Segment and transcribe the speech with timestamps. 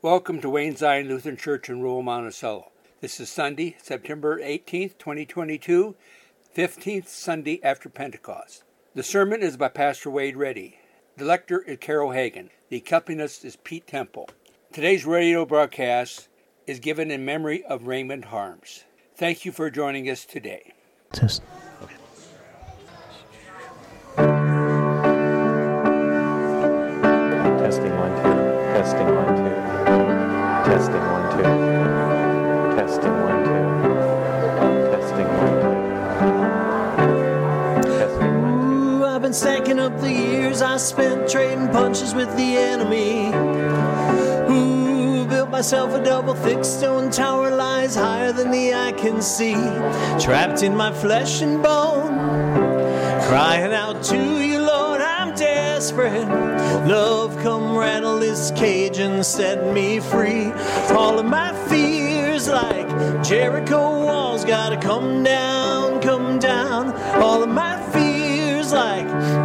[0.00, 2.70] Welcome to Wayne Zion Lutheran Church in rural Monticello.
[3.00, 5.96] This is Sunday, September 18th, 2022,
[6.56, 8.62] 15th Sunday after Pentecost.
[8.94, 10.78] The sermon is by Pastor Wade Reddy.
[11.16, 12.50] The lector is Carol Hagan.
[12.68, 14.30] The accompanist is Pete Temple.
[14.72, 16.28] Today's radio broadcast
[16.68, 18.84] is given in memory of Raymond Harms.
[19.16, 20.74] Thank you for joining us today.
[21.12, 21.42] Test.
[39.68, 43.28] Stacking up the years I spent trading punches with the enemy.
[44.50, 49.52] Ooh, built myself a double thick stone tower lies higher than the eye can see.
[50.24, 52.16] Trapped in my flesh and bone,
[53.28, 56.26] crying out to you, Lord, I'm desperate.
[56.88, 60.50] Love, come rattle this cage and set me free.
[60.96, 62.88] All of my fears, like
[63.22, 66.94] Jericho walls, gotta come down, come down.
[67.20, 67.67] All of my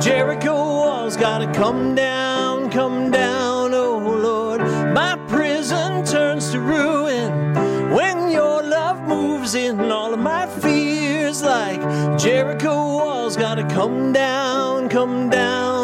[0.04, 3.74] Jericho walls, gotta come down, come down.
[3.74, 4.60] Oh Lord,
[4.94, 7.54] my prison turns to ruin
[7.90, 9.80] when your love moves in.
[9.80, 11.80] All of my fears, like
[12.20, 15.83] Jericho walls, gotta come down, come down,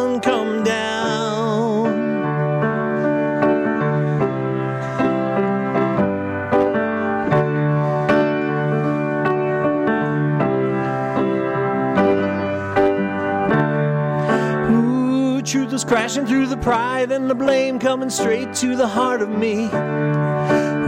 [15.90, 19.66] crashing through the pride and the blame coming straight to the heart of me.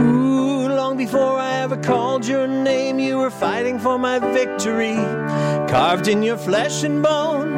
[0.00, 4.94] Ooh, long before I ever called your name, you were fighting for my victory.
[5.66, 7.50] Carved in your flesh and bone,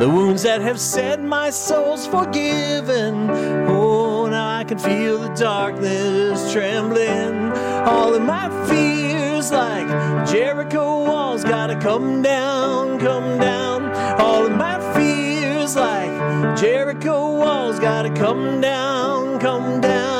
[0.00, 3.30] the wounds that have said my soul's forgiven.
[3.68, 7.52] Oh, now I can feel the darkness trembling.
[7.86, 9.86] All of my fears, like
[10.26, 13.92] Jericho walls, gotta come down, come down.
[14.20, 16.19] All of my fears, like
[16.56, 20.19] Jericho walls, gotta come down, come down.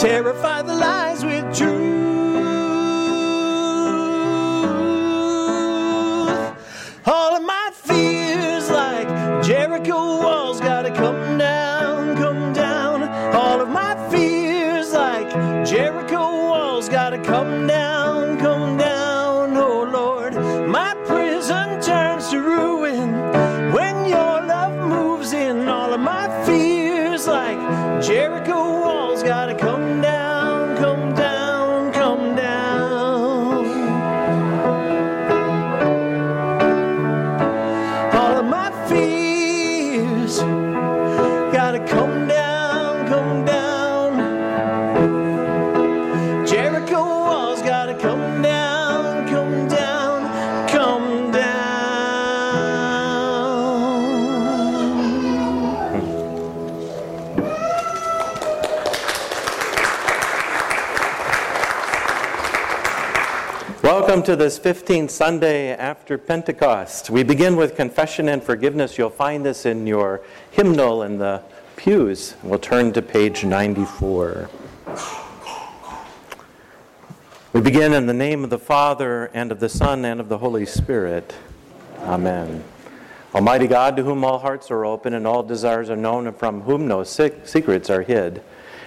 [0.00, 0.99] Terrify the lies
[64.10, 67.10] Welcome to this 15th Sunday after Pentecost.
[67.10, 68.98] We begin with confession and forgiveness.
[68.98, 71.44] You'll find this in your hymnal in the
[71.76, 72.34] pews.
[72.42, 74.50] We'll turn to page 94.
[77.52, 80.38] We begin in the name of the Father, and of the Son, and of the
[80.38, 81.32] Holy Spirit.
[82.00, 82.64] Amen.
[83.32, 86.62] Almighty God, to whom all hearts are open and all desires are known, and from
[86.62, 88.42] whom no secrets are hid,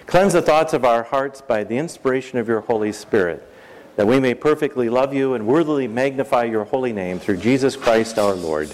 [0.05, 3.49] cleanse the thoughts of our hearts by the inspiration of your Holy Spirit,
[3.95, 8.17] that we may perfectly love you and worthily magnify your holy name through Jesus Christ
[8.17, 8.73] our Lord.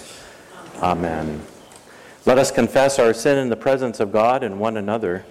[0.82, 1.42] Amen.
[2.26, 5.24] Let us confess our sin in the presence of God and one another.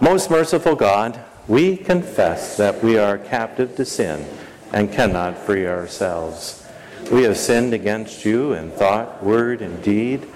[0.00, 4.26] Most merciful God, we confess that we are captive to sin
[4.72, 6.66] and cannot free ourselves.
[7.12, 10.26] We have sinned against you in thought, word, and deed,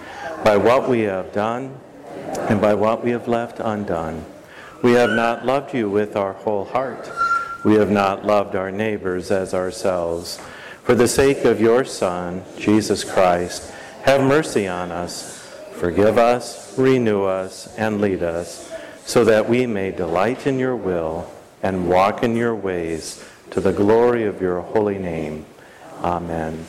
[0.45, 1.77] by what we have done
[2.49, 4.25] and by what we have left undone.
[4.83, 7.11] We have not loved you with our whole heart.
[7.65, 10.39] We have not loved our neighbors as ourselves.
[10.85, 13.73] For the sake of your Son, Jesus Christ,
[14.03, 15.45] have mercy on us.
[15.73, 18.73] Forgive us, renew us, and lead us,
[19.05, 21.31] so that we may delight in your will
[21.63, 25.45] and walk in your ways to the glory of your holy name.
[26.03, 26.67] Amen.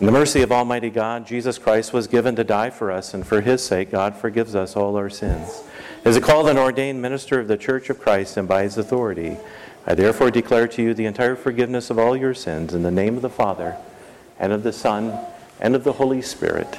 [0.00, 3.26] In the mercy of Almighty God, Jesus Christ was given to die for us, and
[3.26, 5.62] for his sake, God forgives us all our sins.
[6.04, 9.36] As a called and ordained minister of the Church of Christ and by his authority,
[9.86, 13.16] I therefore declare to you the entire forgiveness of all your sins in the name
[13.16, 13.76] of the Father,
[14.38, 15.18] and of the Son,
[15.60, 16.78] and of the Holy Spirit.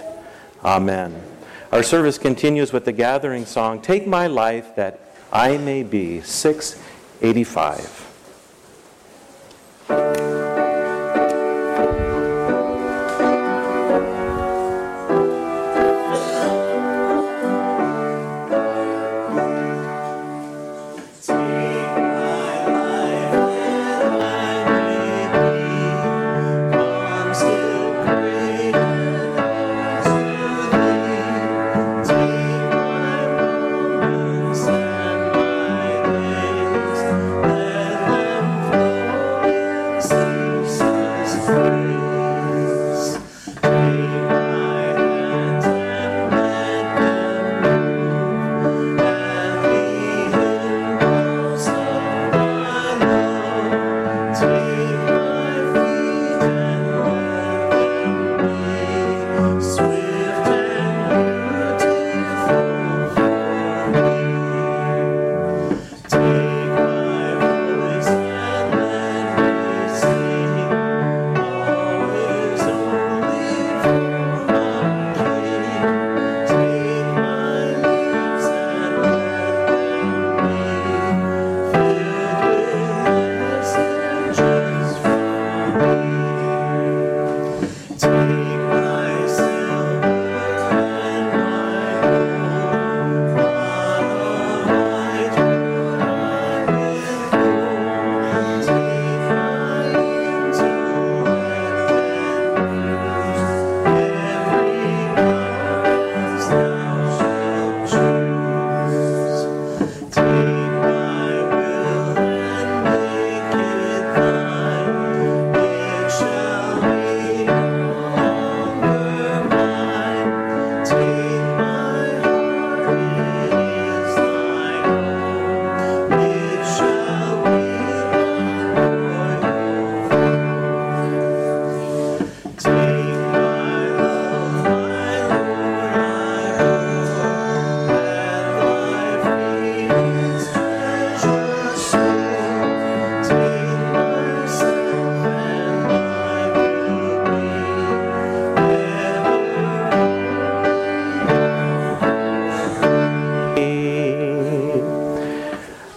[0.63, 1.21] Amen.
[1.71, 4.99] Our service continues with the gathering song, Take My Life That
[5.31, 8.04] I May Be, 685.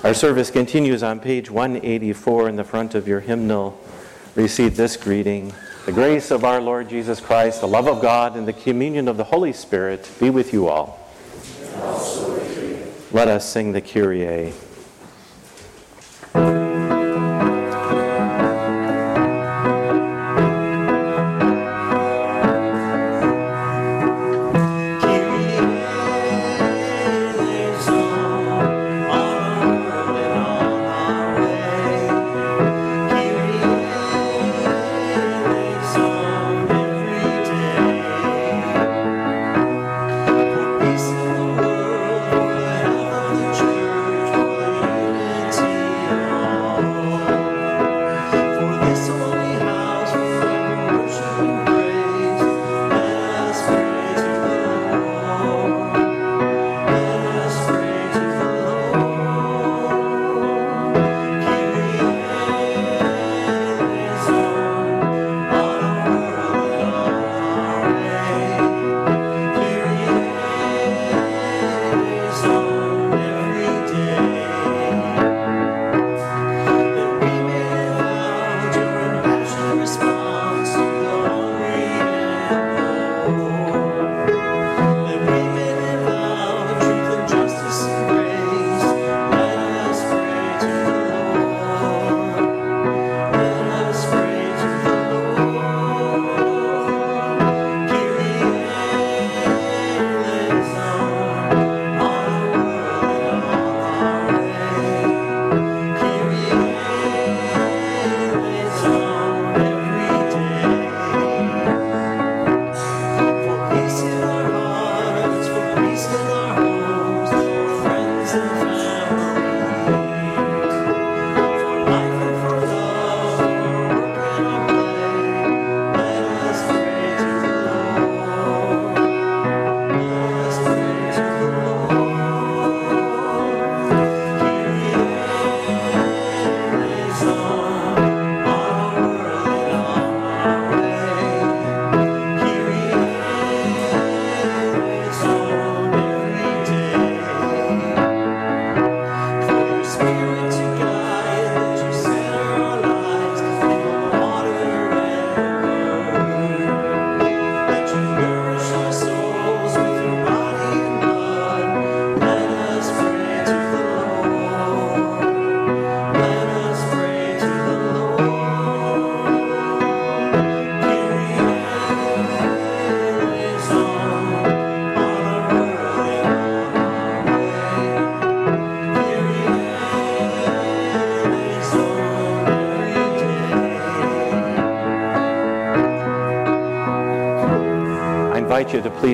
[0.09, 3.79] Our service continues on page 184 in the front of your hymnal.
[4.37, 5.53] Receive this greeting.
[5.85, 9.19] The grace of our Lord Jesus Christ, the love of God, and the communion of
[9.19, 10.99] the Holy Spirit be with you all.
[13.13, 14.55] Let us sing the Kyrie.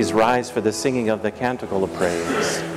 [0.05, 2.74] Please rise for the singing of the Canticle of Praise.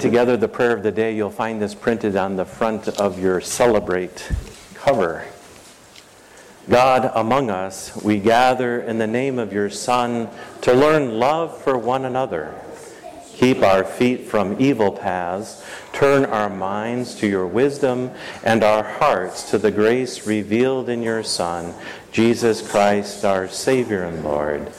[0.00, 3.40] Together the prayer of the day, you'll find this printed on the front of your
[3.40, 4.30] Celebrate
[4.74, 5.24] cover.
[6.68, 10.28] God, among us, we gather in the name of your Son
[10.62, 12.54] to learn love for one another.
[13.34, 18.10] Keep our feet from evil paths, turn our minds to your wisdom,
[18.42, 21.74] and our hearts to the grace revealed in your Son,
[22.12, 24.72] Jesus Christ, our Savior and Lord.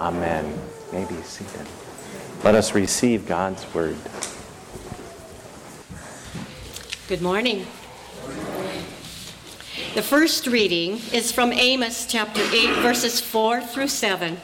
[0.00, 0.58] Amen.
[0.92, 1.66] May be seated.
[2.42, 3.96] Let us receive God's word.
[7.08, 7.66] Good morning.
[9.94, 14.36] The first reading is from Amos chapter 8, verses 4 through 7,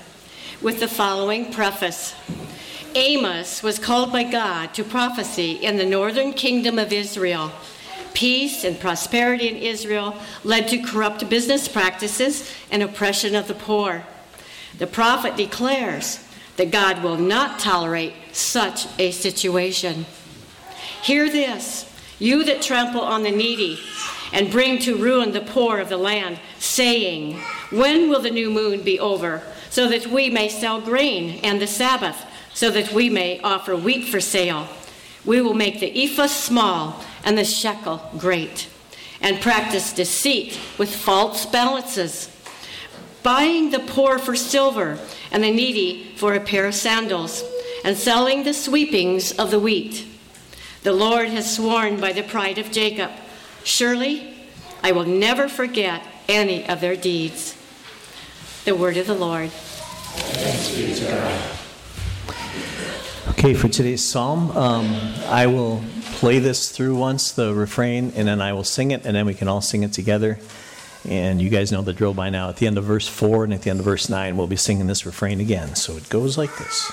[0.63, 2.15] with the following preface.
[2.95, 7.53] Amos was called by God to prophecy in the northern kingdom of Israel.
[8.15, 14.07] Peace and prosperity in Israel led to corrupt business practices and oppression of the poor.
[14.79, 20.07] The prophet declares that God will not tolerate such a situation.
[21.03, 23.79] Hear this you that trample on the needy
[24.33, 27.39] and bring to ruin the poor of the land, saying,
[27.71, 31.67] When will the new moon be over, so that we may sell grain, and the
[31.67, 34.69] Sabbath, so that we may offer wheat for sale?
[35.25, 38.69] We will make the ephah small and the shekel great,
[39.21, 42.29] and practice deceit with false balances,
[43.23, 44.99] buying the poor for silver
[45.31, 47.43] and the needy for a pair of sandals,
[47.85, 50.07] and selling the sweepings of the wheat.
[50.85, 53.11] The Lord has sworn by the pride of Jacob,
[53.65, 54.35] Surely
[54.83, 57.57] I will never forget any of their deeds.
[58.67, 59.51] The word of the Lord.
[63.31, 64.95] Okay, for today's psalm, um,
[65.29, 65.83] I will
[66.17, 69.33] play this through once, the refrain, and then I will sing it, and then we
[69.33, 70.39] can all sing it together.
[71.09, 72.51] And you guys know the drill by now.
[72.51, 74.57] At the end of verse 4 and at the end of verse 9, we'll be
[74.57, 75.77] singing this refrain again.
[75.77, 76.93] So it goes like this.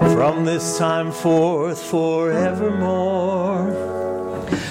[0.00, 3.70] from this time forth forevermore.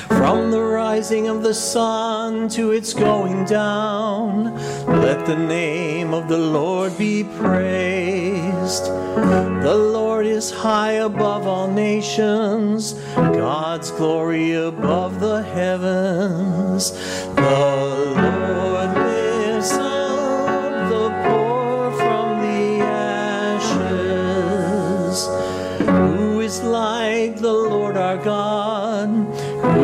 [0.07, 4.55] From the rising of the sun to its going down,
[4.87, 8.85] let the name of the Lord be praised.
[8.85, 16.91] The Lord is high above all nations, God's glory above the heavens.
[17.35, 18.38] The Lord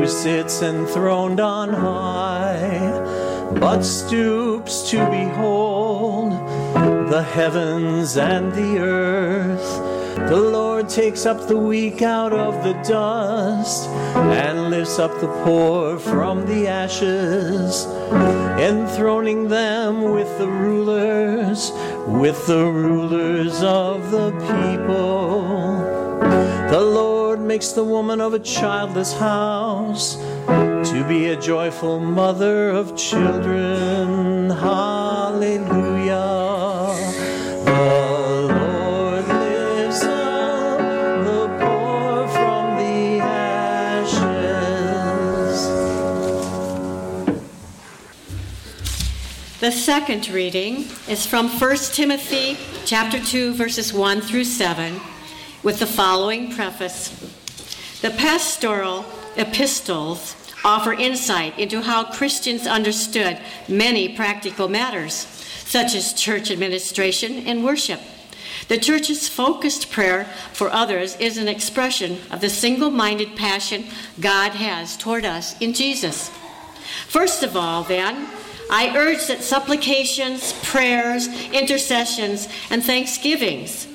[0.07, 2.89] sits enthroned on high,
[3.59, 6.31] but stoops to behold
[7.09, 9.95] the heavens and the earth.
[10.29, 15.99] The Lord takes up the weak out of the dust and lifts up the poor
[15.99, 17.85] from the ashes,
[18.59, 21.71] enthroning them with the rulers,
[22.07, 25.77] with the rulers of the people.
[26.69, 32.95] The Lord makes the woman of a childless house to be a joyful mother of
[32.95, 34.49] children.
[34.49, 35.65] Hallelujah.
[37.65, 40.79] The Lord lifts up
[41.25, 44.39] the poor from the ashes.
[49.59, 55.01] The second reading is from 1 Timothy chapter 2 verses 1 through 7
[55.63, 57.14] with the following preface.
[58.05, 59.03] The pastoral
[59.35, 65.13] epistles offer insight into how Christians understood many practical matters
[65.65, 67.99] such as church administration and worship.
[68.67, 73.85] The church's focused prayer for others is an expression of the single minded passion
[74.19, 76.29] God has toward us in Jesus.
[77.07, 78.27] First of all, then,
[78.69, 83.87] I urge that supplications, prayers, intercessions, and thanksgivings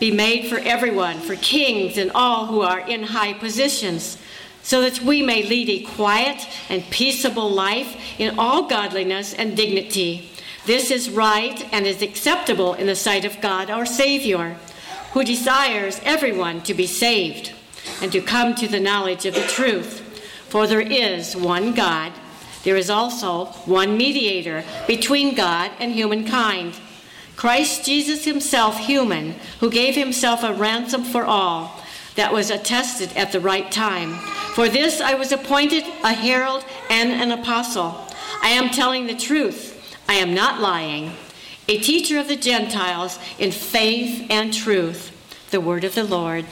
[0.00, 4.18] be made for everyone, for kings and all who are in high positions,
[4.62, 10.28] so that we may lead a quiet and peaceable life in all godliness and dignity.
[10.66, 14.56] This is right and is acceptable in the sight of God our Savior,
[15.12, 17.52] who desires everyone to be saved
[18.00, 20.00] and to come to the knowledge of the truth.
[20.48, 22.12] For there is one God.
[22.64, 26.78] There is also one mediator between God and humankind.
[27.40, 31.74] Christ Jesus himself, human, who gave himself a ransom for all,
[32.14, 34.16] that was attested at the right time.
[34.54, 37.96] For this I was appointed a herald and an apostle.
[38.42, 41.12] I am telling the truth, I am not lying.
[41.66, 45.10] A teacher of the Gentiles in faith and truth.
[45.50, 46.44] The word of the Lord.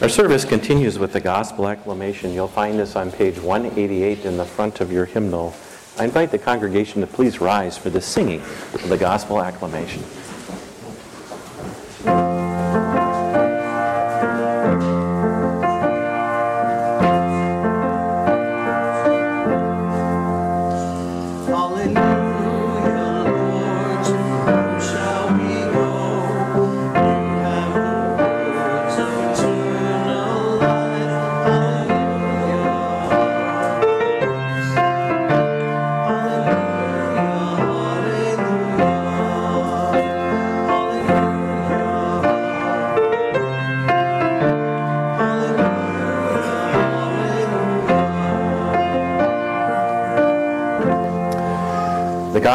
[0.00, 2.34] Our service continues with the gospel acclamation.
[2.34, 5.56] You'll find this on page 188 in the front of your hymnal.
[5.96, 10.02] I invite the congregation to please rise for the singing of the gospel acclamation.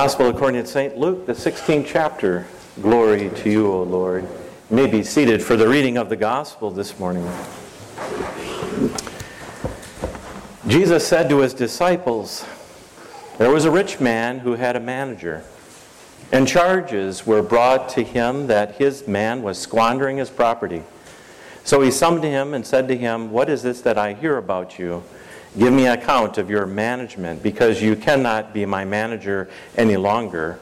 [0.10, 0.98] Gospel according to St.
[0.98, 2.48] Luke, the 16th chapter.
[2.82, 4.24] Glory to you, O Lord.
[4.72, 7.30] You may be seated for the reading of the Gospel this morning.
[10.68, 12.44] Jesus said to his disciples,
[13.38, 15.44] There was a rich man who had a manager,
[16.32, 20.82] and charges were brought to him that his man was squandering his property.
[21.64, 24.80] So he summoned him and said to him, What is this that I hear about
[24.80, 25.04] you?
[25.58, 30.60] Give me an account of your management, because you cannot be my manager any longer.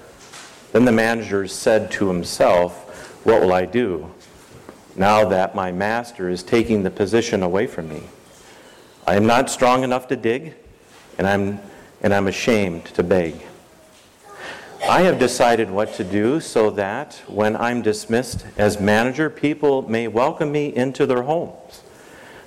[0.71, 4.13] Then the manager said to himself, What will I do
[4.95, 8.03] now that my master is taking the position away from me?
[9.05, 10.53] I am not strong enough to dig,
[11.17, 11.59] and I'm,
[12.01, 13.35] and I'm ashamed to beg.
[14.87, 20.07] I have decided what to do so that when I'm dismissed as manager, people may
[20.07, 21.81] welcome me into their homes.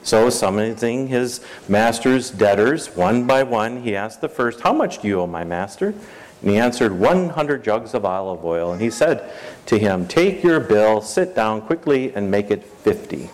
[0.03, 5.09] So, summoning his master's debtors one by one, he asked the first, How much do
[5.09, 5.95] you owe my master?
[6.43, 8.73] And he answered, 100 jugs of olive oil.
[8.73, 9.31] And he said
[9.67, 13.29] to him, Take your bill, sit down quickly, and make it 50.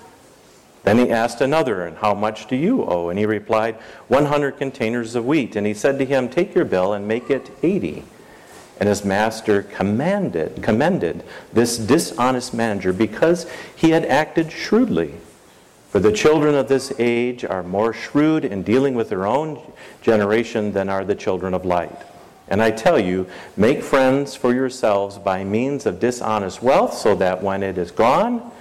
[0.83, 3.09] Then he asked another, And how much do you owe?
[3.11, 3.77] And he replied,
[4.09, 5.55] 100 containers of wheat.
[5.55, 8.03] And he said to him, Take your bill and make it 80.
[8.79, 15.15] And his master commanded, commended this dishonest manager because he had acted shrewdly.
[15.97, 19.59] For the children of this age are more shrewd in dealing with their own
[20.03, 21.97] generation than are the children of light.
[22.49, 27.43] And I tell you, make friends for yourselves by means of dishonest wealth, so that
[27.43, 28.53] when it is gone,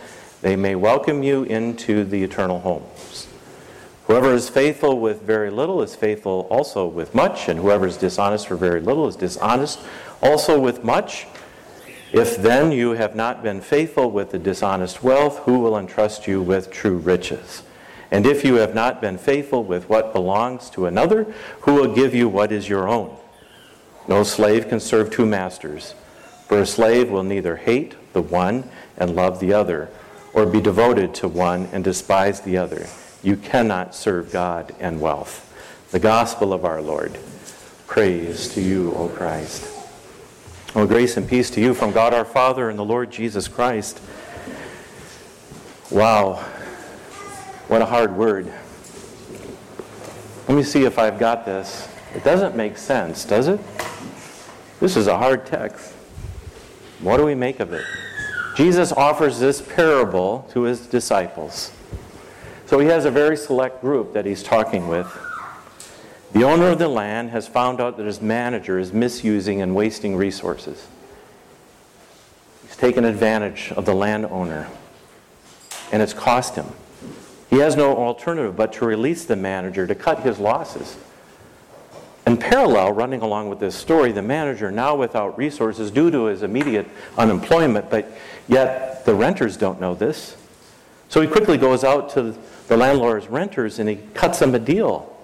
[0.42, 3.28] they may welcome you into the eternal homes.
[4.08, 8.48] Whoever is faithful with very little is faithful also with much, and whoever is dishonest
[8.48, 9.82] for very little is dishonest
[10.22, 11.28] also with much.
[12.16, 16.42] If then you have not been faithful with the dishonest wealth, who will entrust you
[16.42, 17.64] with true riches?
[18.10, 21.26] And if you have not been faithful with what belongs to another,
[21.64, 23.18] who will give you what is your own?
[24.08, 25.94] No slave can serve two masters,
[26.48, 29.90] for a slave will neither hate the one and love the other,
[30.32, 32.88] or be devoted to one and despise the other.
[33.24, 35.42] You cannot serve God and wealth.
[35.92, 37.20] The gospel of our Lord.
[37.88, 39.75] Praise to you, O Christ.
[40.76, 44.02] Well, grace and peace to you from God our Father and the Lord Jesus Christ.
[45.90, 46.34] Wow,
[47.70, 48.52] what a hard word.
[50.50, 51.88] Let me see if I've got this.
[52.14, 53.62] It doesn't make sense, does it?
[54.82, 55.94] This is a hard text.
[57.00, 57.86] What do we make of it?
[58.58, 61.72] Jesus offers this parable to his disciples.
[62.66, 65.08] So he has a very select group that he's talking with.
[66.36, 70.18] The owner of the land has found out that his manager is misusing and wasting
[70.18, 70.86] resources.
[72.64, 74.68] He's taken advantage of the landowner,
[75.94, 76.66] and it's cost him.
[77.50, 80.98] He has no alternative but to release the manager to cut his losses.
[82.28, 86.44] In parallel, running along with this story, the manager, now without resources due to his
[86.44, 88.12] immediate unemployment, but
[88.50, 90.36] yet the renters don't know this.
[91.08, 92.36] So he quickly goes out to
[92.68, 95.15] the landlord's renters and he cuts them a deal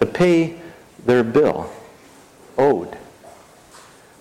[0.00, 0.58] to pay
[1.04, 1.70] their bill
[2.56, 2.96] owed.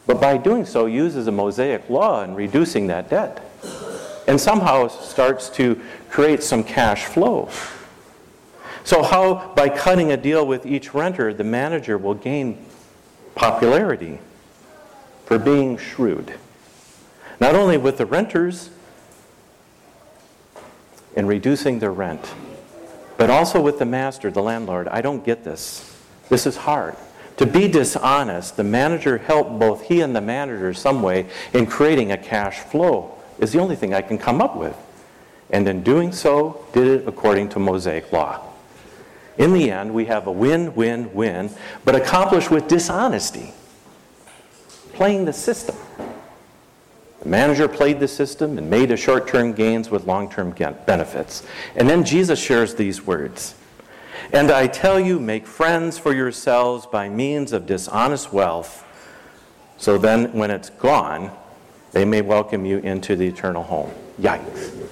[0.06, 3.44] But by doing so, uses a Mosaic law in reducing that debt.
[4.28, 7.50] And somehow starts to create some cash flow.
[8.84, 12.66] So, how, by cutting a deal with each renter, the manager will gain
[13.36, 14.20] popularity
[15.26, 16.34] for being shrewd.
[17.40, 18.70] Not only with the renters
[21.16, 22.34] in reducing their rent,
[23.18, 24.88] but also with the master, the landlord.
[24.88, 25.96] I don't get this.
[26.30, 26.96] This is hard.
[27.38, 32.12] To be dishonest, the manager helped both he and the manager some way in creating
[32.12, 34.76] a cash flow, is the only thing I can come up with.
[35.50, 38.44] And in doing so, did it according to Mosaic law.
[39.38, 41.52] In the end, we have a win win win,
[41.86, 43.54] but accomplished with dishonesty,
[44.94, 45.76] playing the system.
[47.28, 50.52] The manager played the system and made a short term gains with long term
[50.86, 51.44] benefits.
[51.76, 53.54] And then Jesus shares these words
[54.32, 58.86] And I tell you, make friends for yourselves by means of dishonest wealth,
[59.76, 61.32] so then when it's gone,
[61.92, 63.92] they may welcome you into the eternal home.
[64.22, 64.88] Yikes.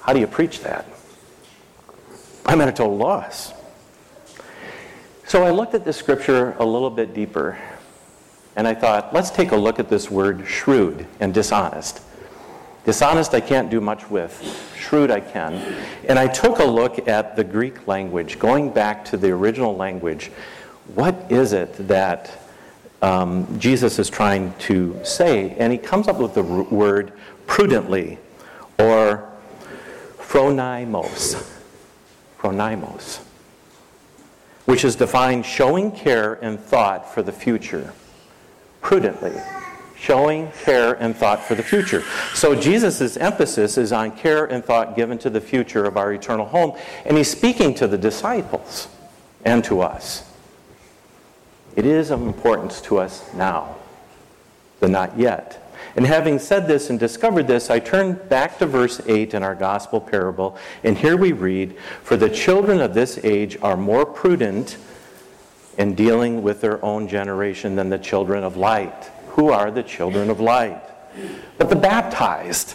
[0.00, 0.84] How do you preach that?
[2.44, 3.52] I'm at a total loss.
[5.28, 7.56] So I looked at the scripture a little bit deeper
[8.56, 12.00] and I thought, let's take a look at this word shrewd and dishonest.
[12.86, 14.72] Dishonest, I can't do much with.
[14.78, 15.54] Shrewd, I can.
[16.08, 20.30] And I took a look at the Greek language, going back to the original language.
[20.94, 22.30] What is it that
[23.02, 25.50] um, Jesus is trying to say?
[25.58, 27.12] And he comes up with the r- word
[27.46, 28.18] prudently
[28.78, 29.30] or
[30.18, 31.54] phronimos.
[32.40, 33.18] Phronimos.
[34.64, 37.92] Which is defined showing care and thought for the future
[38.86, 39.32] prudently,
[39.98, 42.04] showing care and thought for the future.
[42.34, 46.46] So Jesus' emphasis is on care and thought given to the future of our eternal
[46.46, 48.86] home, and he's speaking to the disciples
[49.44, 50.32] and to us.
[51.74, 53.74] It is of importance to us now,
[54.78, 55.68] the not yet.
[55.96, 59.56] And having said this and discovered this, I turn back to verse 8 in our
[59.56, 64.76] gospel parable, and here we read For the children of this age are more prudent
[65.78, 69.10] in dealing with their own generation than the children of light.
[69.30, 70.82] Who are the children of light?
[71.58, 72.74] But the baptized.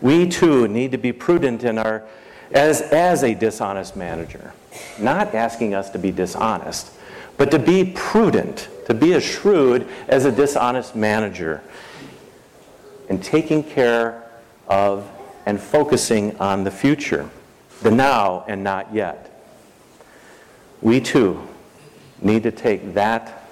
[0.00, 2.04] We too need to be prudent in our
[2.52, 4.52] as, as a dishonest manager.
[4.98, 6.92] Not asking us to be dishonest,
[7.36, 11.62] but to be prudent, to be as shrewd as a dishonest manager
[13.08, 14.22] in taking care
[14.68, 15.08] of
[15.46, 17.28] and focusing on the future,
[17.82, 19.29] the now and not yet
[20.82, 21.40] we too
[22.20, 23.48] need to take that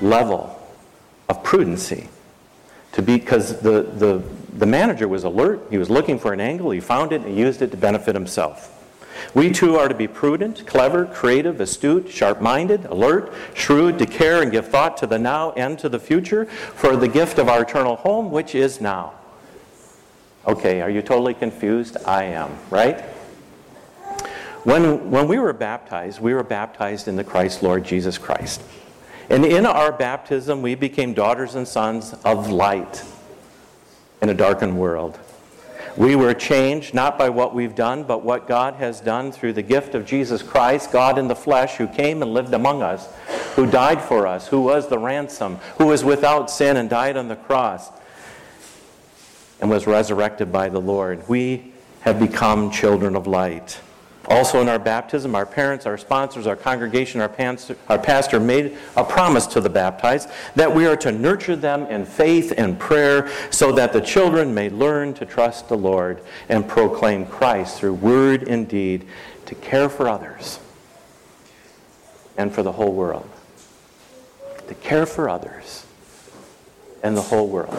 [0.00, 0.60] level
[1.28, 2.08] of prudency
[2.92, 4.22] to be because the, the,
[4.56, 7.38] the manager was alert he was looking for an angle he found it and he
[7.38, 8.74] used it to benefit himself
[9.34, 14.42] We too are to be prudent, clever, creative, astute, sharp minded, alert, shrewd, to care
[14.42, 17.62] and give thought to the now and to the future for the gift of our
[17.62, 19.14] eternal home, which is now.
[20.46, 21.96] Okay, are you totally confused?
[22.06, 23.04] I am, right?
[24.64, 28.62] When, when we were baptized, we were baptized in the Christ Lord Jesus Christ.
[29.30, 33.04] And in our baptism, we became daughters and sons of light
[34.22, 35.18] in a darkened world.
[35.96, 39.62] We were changed not by what we've done, but what God has done through the
[39.62, 43.08] gift of Jesus Christ, God in the flesh, who came and lived among us,
[43.56, 47.28] who died for us, who was the ransom, who was without sin and died on
[47.28, 47.90] the cross,
[49.60, 51.28] and was resurrected by the Lord.
[51.28, 53.80] We have become children of light.
[54.28, 58.76] Also, in our baptism, our parents, our sponsors, our congregation, our, pastor, our pastor made
[58.94, 63.30] a promise to the baptized that we are to nurture them in faith and prayer
[63.50, 68.46] so that the children may learn to trust the Lord and proclaim Christ through word
[68.46, 69.06] and deed
[69.46, 70.60] to care for others
[72.36, 73.28] and for the whole world.
[74.68, 75.86] To care for others
[77.02, 77.74] and the whole world.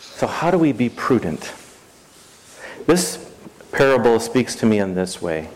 [0.00, 1.52] So, how do we be prudent?
[2.86, 3.31] This
[3.72, 5.48] parable speaks to me in this way.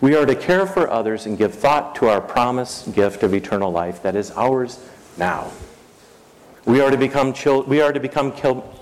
[0.00, 3.70] We are to care for others and give thought to our promised gift of eternal
[3.70, 4.84] life that is ours
[5.16, 5.52] now.
[6.64, 7.34] We are to become,
[7.66, 8.32] we are to become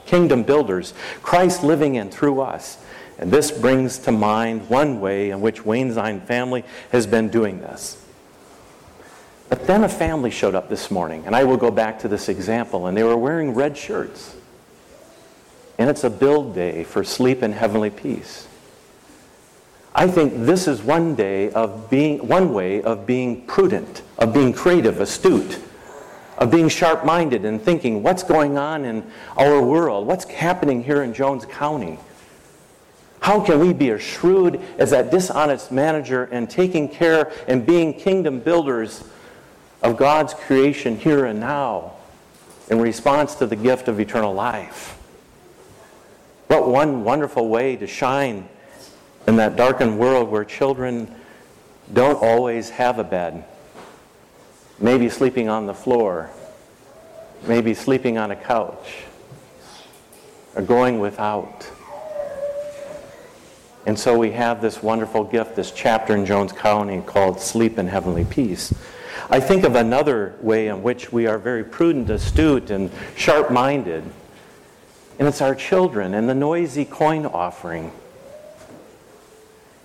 [0.07, 2.79] kingdom builders, Christ living in through us.
[3.19, 7.61] And this brings to mind one way in which Wayne Zion family has been doing
[7.61, 8.03] this.
[9.51, 12.29] But then a family showed up this morning, and I will go back to this
[12.29, 14.37] example, and they were wearing red shirts.
[15.77, 18.47] And it's a build day for Sleep in Heavenly Peace.
[19.95, 24.53] I think this is one day of being one way of being prudent, of being
[24.53, 25.59] creative, astute,
[26.39, 31.13] of being sharp-minded and thinking what's going on in our world, what's happening here in
[31.13, 31.99] Jones County.
[33.21, 37.93] How can we be as shrewd as that dishonest manager and taking care and being
[37.93, 39.05] kingdom builders
[39.83, 41.95] of God's creation here and now
[42.71, 44.97] in response to the gift of eternal life?
[46.47, 48.49] What one wonderful way to shine
[49.27, 51.15] in that darkened world where children
[51.93, 53.45] don't always have a bed,
[54.79, 56.31] maybe sleeping on the floor,
[57.47, 59.05] maybe sleeping on a couch,
[60.55, 61.69] or going without.
[63.87, 67.89] And so we have this wonderful gift, this chapter in Jones County called Sleep in
[67.89, 68.75] Heavenly Peace.
[69.31, 74.05] I think of another way in which we are very prudent, astute, and sharp minded,
[75.19, 77.93] and it's our children and the noisy coin offering.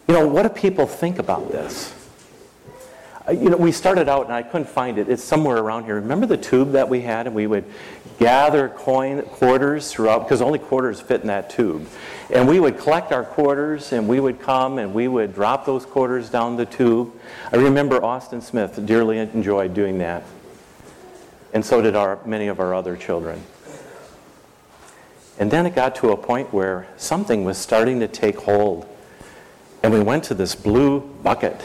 [0.07, 1.93] You know, what do people think about this?
[3.27, 5.09] Uh, you know, we started out and I couldn't find it.
[5.09, 5.95] It's somewhere around here.
[5.95, 7.65] Remember the tube that we had and we would
[8.19, 11.87] gather coin quarters throughout because only quarters fit in that tube.
[12.29, 15.87] And we would collect our quarters and we would come and we would drop those
[15.87, 17.11] quarters down the tube.
[17.51, 20.23] I remember Austin Smith dearly enjoyed doing that.
[21.51, 23.41] And so did our many of our other children.
[25.39, 28.87] And then it got to a point where something was starting to take hold
[29.85, 31.61] and we went to this blue bucket.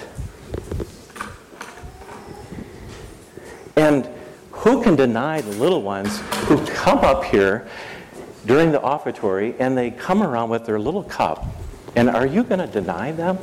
[3.76, 4.06] And
[4.50, 7.66] who can deny the little ones who come up here
[8.44, 11.46] during the offertory and they come around with their little cup?
[11.96, 13.38] And are you going to deny them?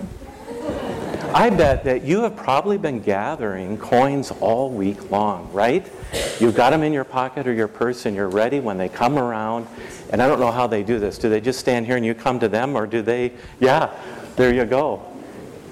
[1.34, 5.92] I bet that you have probably been gathering coins all week long, right?
[6.40, 9.18] You've got them in your pocket or your purse and you're ready when they come
[9.18, 9.66] around.
[10.12, 11.18] And I don't know how they do this.
[11.18, 13.92] Do they just stand here and you come to them or do they, yeah,
[14.38, 15.02] there you go.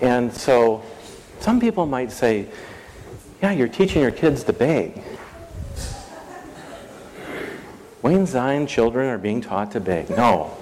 [0.02, 0.84] And so
[1.40, 2.48] some people might say,
[3.42, 5.02] yeah, you're teaching your kids to beg.
[8.02, 10.10] Wayne Zion children are being taught to beg.
[10.10, 10.56] No.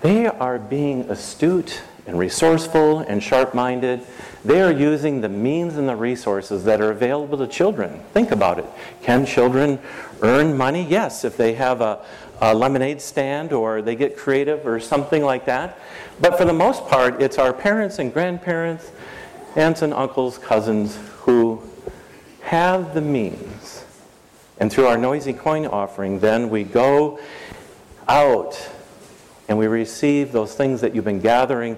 [0.00, 4.00] They are being astute and resourceful and sharp minded.
[4.44, 8.00] They are using the means and the resources that are available to children.
[8.12, 8.64] Think about it.
[9.02, 9.78] Can children
[10.22, 10.86] earn money?
[10.88, 12.04] Yes, if they have a,
[12.40, 15.78] a lemonade stand or they get creative or something like that.
[16.20, 18.90] But for the most part, it's our parents and grandparents,
[19.56, 21.62] aunts and uncles, cousins who
[22.42, 23.84] have the means.
[24.58, 27.18] And through our noisy coin offering, then we go
[28.08, 28.68] out
[29.48, 31.76] and we receive those things that you've been gathering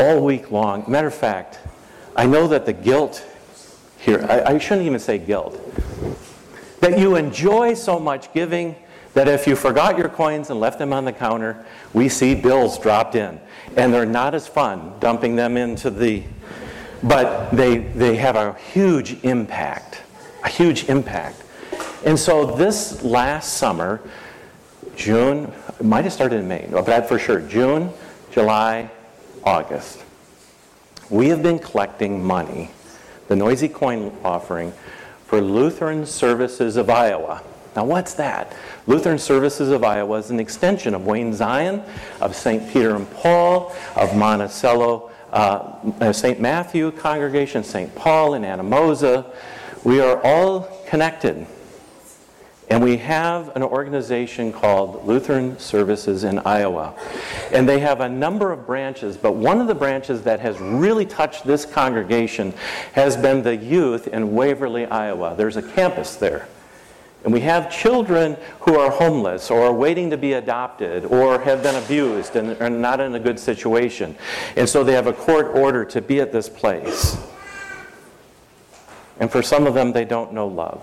[0.00, 0.84] all week long.
[0.88, 1.58] Matter of fact,
[2.16, 3.24] I know that the guilt
[3.98, 5.58] here, I, I shouldn't even say guilt,
[6.80, 8.74] that you enjoy so much giving
[9.14, 12.78] that if you forgot your coins and left them on the counter, we see bills
[12.78, 13.38] dropped in.
[13.76, 16.22] And they're not as fun dumping them into the,
[17.02, 20.02] but they, they have a huge impact,
[20.44, 21.42] a huge impact.
[22.04, 24.00] And so this last summer,
[24.96, 27.90] June, might have started in May, but for sure, June,
[28.30, 28.90] July,
[29.44, 30.02] August,
[31.10, 32.70] we have been collecting money,
[33.28, 34.72] the Noisy Coin offering,
[35.26, 37.42] for Lutheran Services of Iowa.
[37.74, 38.54] Now, what's that?
[38.86, 41.82] Lutheran Services of Iowa is an extension of Wayne Zion,
[42.20, 42.70] of St.
[42.70, 46.38] Peter and Paul, of Monticello, uh, St.
[46.38, 47.94] Matthew congregation, St.
[47.94, 49.24] Paul in Anamosa.
[49.84, 51.46] We are all connected.
[52.68, 56.94] And we have an organization called Lutheran Services in Iowa.
[57.52, 61.04] And they have a number of branches, but one of the branches that has really
[61.04, 62.54] touched this congregation
[62.92, 65.34] has been the youth in Waverly, Iowa.
[65.36, 66.48] There's a campus there.
[67.24, 71.62] And we have children who are homeless or are waiting to be adopted or have
[71.62, 74.16] been abused and are not in a good situation.
[74.56, 77.16] And so they have a court order to be at this place.
[79.20, 80.82] And for some of them, they don't know love.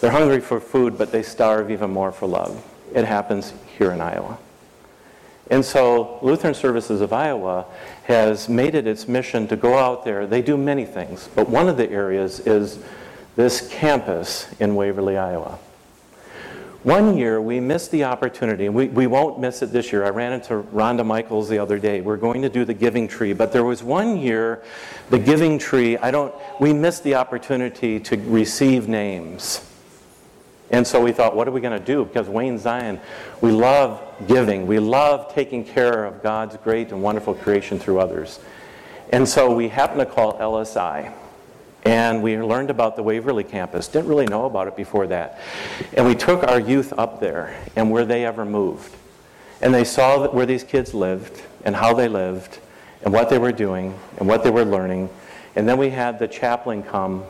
[0.00, 2.64] They're hungry for food, but they starve even more for love.
[2.92, 4.38] It happens here in Iowa.
[5.50, 7.66] And so Lutheran Services of Iowa
[8.04, 10.26] has made it its mission to go out there.
[10.26, 12.78] They do many things, but one of the areas is
[13.36, 15.58] this campus in Waverly, Iowa.
[16.82, 20.02] One year we missed the opportunity, and we, we won't miss it this year.
[20.04, 22.00] I ran into Rhonda Michaels the other day.
[22.00, 24.62] We're going to do the giving tree, but there was one year,
[25.10, 29.66] the giving tree, I don't, we missed the opportunity to receive names.
[30.70, 32.06] And so we thought, what are we going to do?
[32.06, 32.98] Because Wayne Zion,
[33.42, 34.66] we love giving.
[34.66, 38.40] We love taking care of God's great and wonderful creation through others.
[39.10, 41.12] And so we happened to call LSI.
[41.84, 43.88] And we learned about the Waverly campus.
[43.88, 45.38] Didn't really know about it before that.
[45.94, 48.94] And we took our youth up there and where they ever moved.
[49.62, 52.58] And they saw where these kids lived and how they lived
[53.02, 55.08] and what they were doing and what they were learning.
[55.56, 57.24] And then we had the chaplain come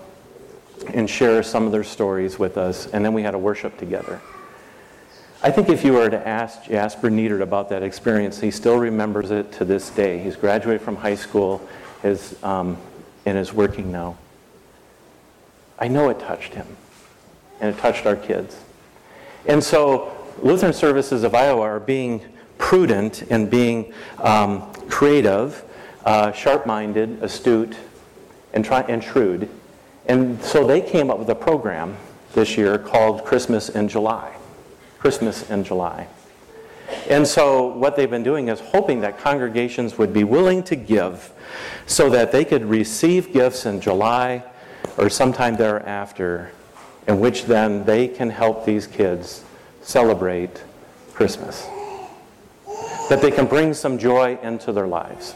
[0.95, 4.21] and share some of their stories with us, and then we had a worship together.
[5.43, 9.31] I think if you were to ask Jasper Niedert about that experience, he still remembers
[9.31, 10.19] it to this day.
[10.19, 11.67] He's graduated from high school
[12.03, 12.77] is, um,
[13.27, 14.17] and is working now.
[15.81, 16.67] I know it touched him,
[17.61, 18.57] and it touched our kids.
[19.47, 22.23] And so, Lutheran Services of Iowa are being
[22.59, 25.65] prudent and being um, creative,
[26.05, 27.77] uh, sharp minded, astute,
[28.53, 29.49] and, try- and shrewd
[30.11, 31.97] and so they came up with a program
[32.33, 34.35] this year called Christmas in July.
[34.99, 36.09] Christmas in July.
[37.09, 41.31] And so what they've been doing is hoping that congregations would be willing to give
[41.87, 44.43] so that they could receive gifts in July
[45.01, 46.53] or sometime thereafter,
[47.09, 49.43] in which then they can help these kids
[49.81, 50.63] celebrate
[51.15, 51.67] Christmas.
[53.09, 55.35] That they can bring some joy into their lives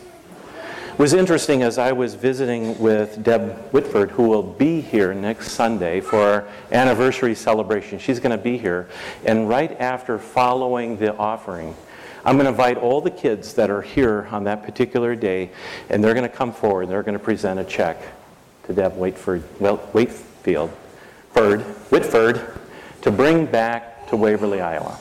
[0.93, 5.53] It was interesting as I was visiting with Deb Whitford, who will be here next
[5.53, 7.99] Sunday for our anniversary celebration.
[7.99, 8.89] She's going to be here.
[9.25, 11.75] And right after following the offering,
[12.25, 15.51] I'm going to invite all the kids that are here on that particular day,
[15.89, 16.91] and they're going to come forward.
[16.91, 17.97] They're going to present a check
[18.67, 19.77] to Deb Waitford, well,
[21.91, 22.59] Whitford,
[23.03, 24.99] to bring back to Waverly, Iowa.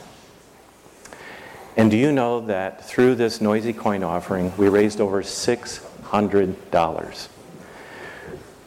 [1.75, 7.27] And do you know that through this noisy coin offering, we raised over $600?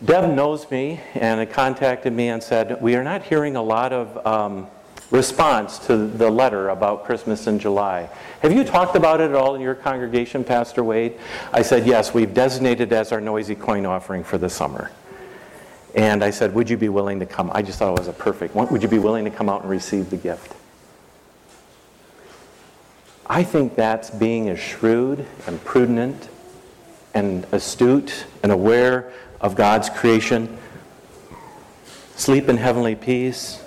[0.04, 4.26] Deb knows me and contacted me and said, We are not hearing a lot of
[4.26, 4.66] um,
[5.10, 8.08] response to the letter about Christmas in July.
[8.40, 11.18] Have you talked about it at all in your congregation, Pastor Wade?
[11.52, 14.90] I said, Yes, we've designated as our noisy coin offering for the summer.
[15.94, 17.50] And I said, Would you be willing to come?
[17.54, 18.68] I just thought it was a perfect one.
[18.68, 20.54] Would you be willing to come out and receive the gift?
[23.28, 26.28] I think that's being as shrewd and prudent
[27.14, 30.58] and astute and aware of God's creation.
[32.14, 33.62] Sleep in heavenly peace.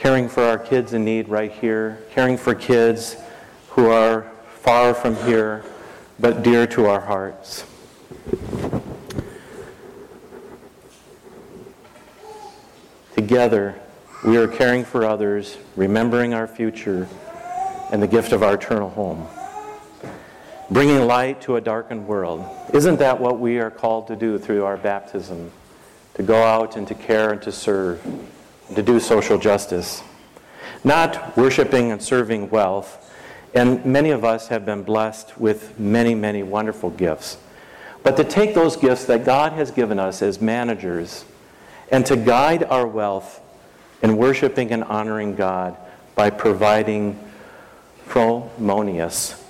[0.00, 1.98] Caring for our kids in need right here.
[2.12, 3.18] Caring for kids
[3.68, 4.22] who are
[4.62, 5.62] far from here
[6.18, 7.66] but dear to our hearts.
[13.14, 13.78] Together,
[14.24, 17.06] we are caring for others, remembering our future
[17.92, 19.28] and the gift of our eternal home.
[20.70, 22.46] Bringing light to a darkened world.
[22.72, 25.50] Isn't that what we are called to do through our baptism?
[26.14, 28.02] To go out and to care and to serve,
[28.74, 30.02] to do social justice.
[30.84, 32.96] Not worshiping and serving wealth.
[33.54, 37.36] And many of us have been blessed with many, many wonderful gifts.
[38.02, 41.24] But to take those gifts that God has given us as managers
[41.90, 43.40] and to guide our wealth
[44.02, 45.76] in worshiping and honoring God
[46.14, 47.18] by providing
[48.06, 49.42] promonius,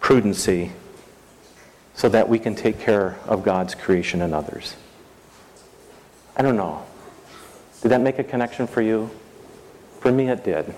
[0.00, 0.72] prudency,
[1.94, 4.76] so that we can take care of God's creation and others.
[6.36, 6.84] I don't know.
[7.86, 9.08] Did that make a connection for you?
[10.00, 10.74] For me, it did.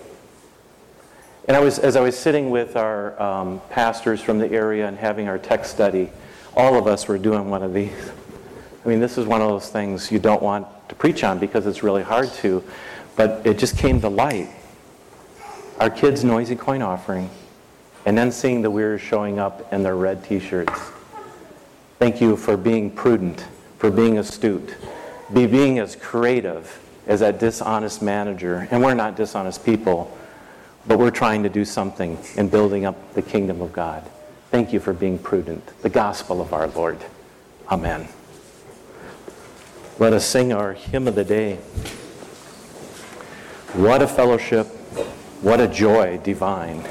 [1.46, 4.94] And I was, as I was sitting with our um, pastors from the area and
[4.94, 6.10] having our text study,
[6.54, 8.10] all of us were doing one of these.
[8.84, 11.66] I mean, this is one of those things you don't want to preach on because
[11.66, 12.62] it's really hard to,
[13.16, 14.50] but it just came to light.
[15.80, 17.30] Our kids' noisy coin offering,
[18.04, 20.78] and then seeing the Weirs showing up in their red t shirts.
[21.98, 23.46] Thank you for being prudent,
[23.78, 24.76] for being astute,
[25.32, 26.78] be being as creative
[27.08, 28.68] as that dishonest manager.
[28.70, 30.16] And we're not dishonest people
[30.88, 34.08] but we're trying to do something in building up the kingdom of God.
[34.50, 35.64] Thank you for being prudent.
[35.82, 36.98] The gospel of our Lord.
[37.70, 38.08] Amen.
[39.98, 41.56] Let us sing our hymn of the day.
[43.74, 44.66] What a fellowship,
[45.42, 46.82] what a joy divine.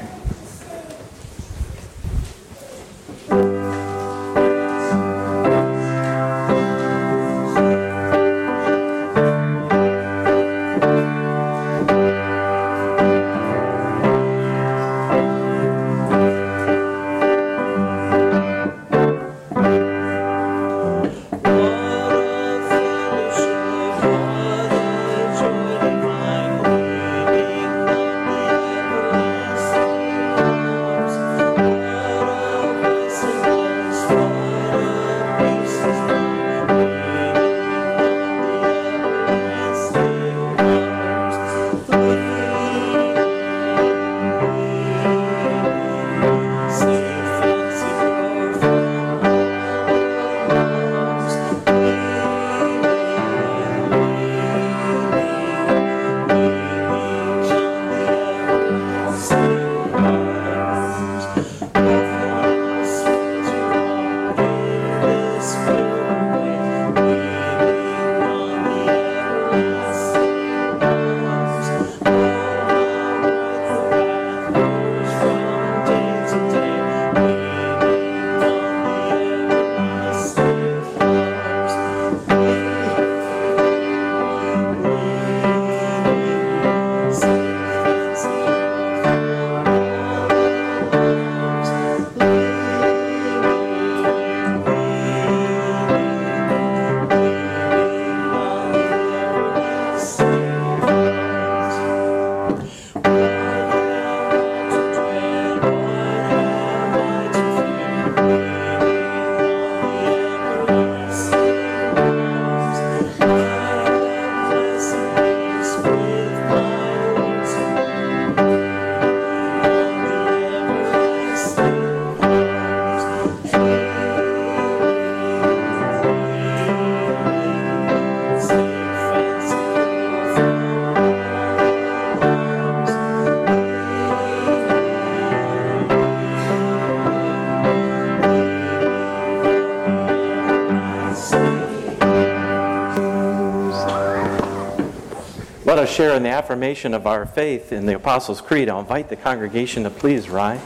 [145.98, 149.82] Share in the affirmation of our faith in the Apostles' Creed, I'll invite the congregation
[149.82, 150.60] to please rise.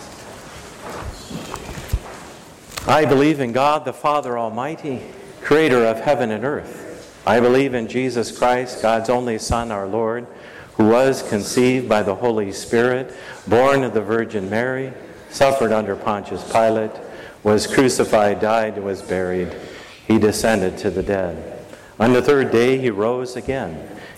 [2.86, 5.00] I believe in God the Father Almighty,
[5.40, 7.18] creator of heaven and earth.
[7.26, 10.26] I believe in Jesus Christ, God's only Son, our Lord,
[10.74, 13.16] who was conceived by the Holy Spirit,
[13.46, 14.92] born of the Virgin Mary,
[15.30, 16.92] suffered under Pontius Pilate,
[17.42, 19.50] was crucified, died, was buried.
[20.06, 21.64] He descended to the dead.
[21.98, 23.88] On the third day, he rose again.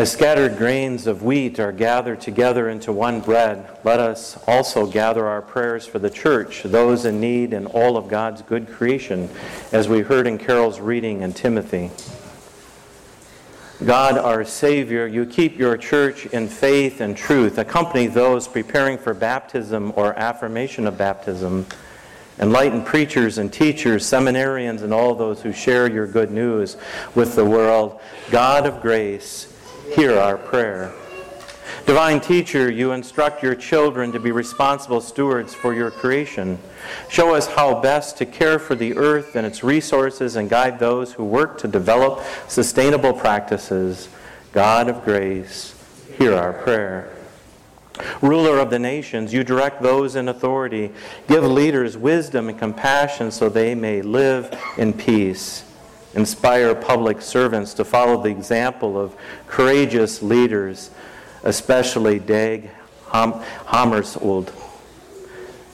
[0.00, 5.28] As scattered grains of wheat are gathered together into one bread, let us also gather
[5.28, 9.28] our prayers for the church, those in need, and all of God's good creation,
[9.72, 11.90] as we heard in Carol's reading in Timothy.
[13.84, 17.58] God, our Savior, you keep your church in faith and truth.
[17.58, 21.66] Accompany those preparing for baptism or affirmation of baptism.
[22.38, 26.78] Enlighten preachers and teachers, seminarians, and all those who share your good news
[27.14, 28.00] with the world.
[28.30, 29.49] God of grace,
[29.94, 30.92] hear our prayer.
[31.86, 36.58] Divine Teacher, you instruct your children to be responsible stewards for your creation.
[37.08, 41.12] Show us how best to care for the earth and its resources and guide those
[41.14, 44.08] who work to develop sustainable practices.
[44.52, 45.74] God of grace,
[46.18, 47.10] hear our prayer.
[48.22, 50.92] Ruler of the nations, you direct those in authority.
[51.28, 55.64] Give leaders wisdom and compassion so they may live in peace.
[56.14, 60.90] Inspire public servants to follow the example of courageous leaders,
[61.44, 62.70] especially Dag
[63.10, 64.52] Hammarskjöld,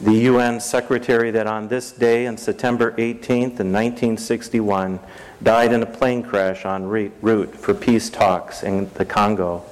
[0.01, 5.01] the UN secretary that on this day, on September 18th, in 1961,
[5.43, 9.65] died in a plane crash en route for peace talks in the Congo.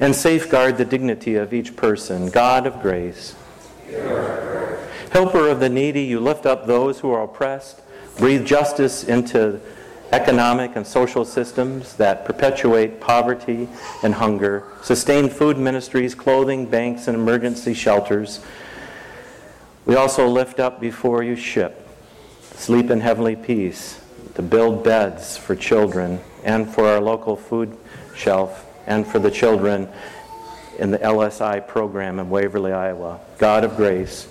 [0.00, 3.34] And safeguard the dignity of each person, God of grace.
[5.10, 7.80] Helper of the needy, you lift up those who are oppressed,
[8.18, 9.60] breathe justice into
[10.12, 13.68] economic and social systems that perpetuate poverty
[14.02, 18.40] and hunger, sustain food ministries, clothing banks, and emergency shelters.
[19.84, 21.86] We also lift up before you ship,
[22.54, 24.00] sleep in heavenly peace,
[24.34, 27.76] to build beds for children and for our local food
[28.14, 29.88] shelf and for the children
[30.78, 33.20] in the LSI program in Waverly, Iowa.
[33.38, 34.28] God of grace,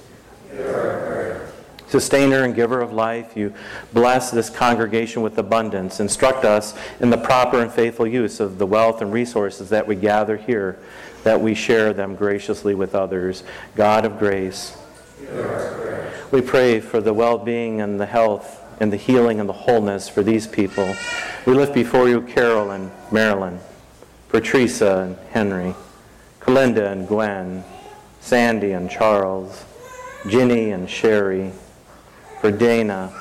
[1.88, 3.54] sustainer and giver of life, you
[3.94, 6.00] bless this congregation with abundance.
[6.00, 9.96] Instruct us in the proper and faithful use of the wealth and resources that we
[9.96, 10.78] gather here,
[11.24, 13.44] that we share them graciously with others.
[13.76, 14.78] God of grace,
[16.32, 20.08] we pray for the well being and the health and the healing and the wholeness
[20.08, 20.96] for these people.
[21.46, 23.60] We lift before you Carol and Marilyn,
[24.30, 25.74] Teresa and Henry,
[26.40, 27.64] Kalinda and Gwen,
[28.20, 29.66] Sandy and Charles,
[30.28, 31.52] Ginny and Sherry,
[32.42, 33.12] for Dana.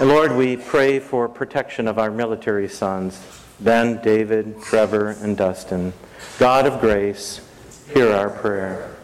[0.00, 3.20] And Lord, we pray for protection of our military sons,
[3.60, 5.92] Ben, David, Trevor, and Dustin.
[6.38, 7.40] God of grace,
[7.92, 8.96] hear our prayer.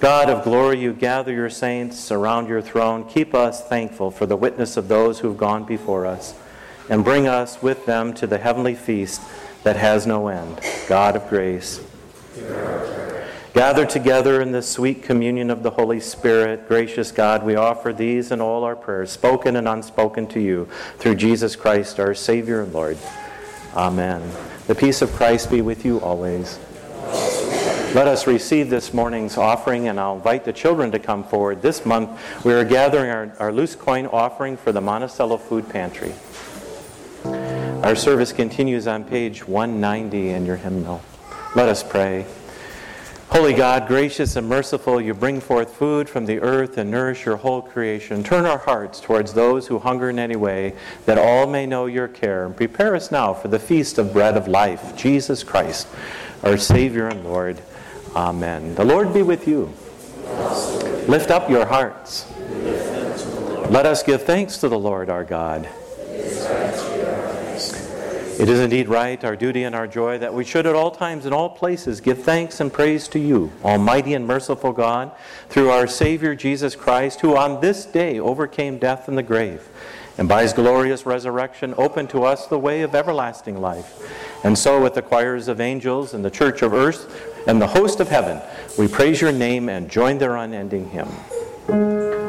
[0.00, 3.08] God of glory, you gather your saints around your throne.
[3.08, 6.34] Keep us thankful for the witness of those who have gone before us,
[6.88, 9.22] and bring us with them to the heavenly feast
[9.62, 10.60] that has no end.
[10.88, 11.80] God of grace.
[13.56, 18.30] Gathered together in the sweet communion of the Holy Spirit, gracious God, we offer these
[18.30, 22.74] and all our prayers, spoken and unspoken to you, through Jesus Christ, our Savior and
[22.74, 22.98] Lord.
[23.74, 24.30] Amen.
[24.66, 26.58] The peace of Christ be with you always.
[27.94, 31.62] Let us receive this morning's offering, and I'll invite the children to come forward.
[31.62, 32.10] This month,
[32.44, 36.12] we are gathering our, our loose coin offering for the Monticello Food Pantry.
[37.24, 41.00] Our service continues on page 190 in your hymnal.
[41.54, 42.26] Let us pray.
[43.30, 47.36] Holy God, gracious and merciful, you bring forth food from the earth and nourish your
[47.36, 48.22] whole creation.
[48.22, 50.74] Turn our hearts towards those who hunger in any way,
[51.06, 52.46] that all may know your care.
[52.46, 55.88] And prepare us now for the feast of bread of life, Jesus Christ,
[56.44, 57.60] our Savior and Lord.
[58.14, 58.76] Amen.
[58.76, 59.72] The Lord be with you.
[61.08, 62.32] Lift up your hearts.
[63.70, 65.68] Let us give thanks to the Lord our God.
[68.38, 71.24] It is indeed right, our duty and our joy, that we should at all times
[71.24, 75.10] and all places give thanks and praise to you, Almighty and merciful God,
[75.48, 79.66] through our Savior Jesus Christ, who on this day overcame death and the grave,
[80.18, 84.02] and by his glorious resurrection opened to us the way of everlasting life.
[84.44, 88.00] And so, with the choirs of angels and the church of earth, and the host
[88.00, 88.42] of heaven,
[88.78, 92.25] we praise your name and join their unending hymn.